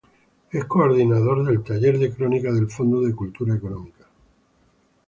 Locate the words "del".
1.45-1.61, 2.51-2.67